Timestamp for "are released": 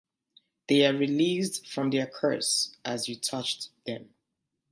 0.87-1.67